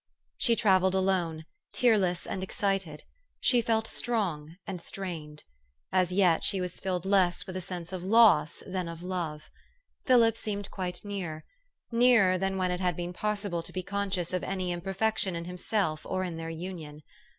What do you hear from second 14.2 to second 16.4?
of any imperfection in himself or in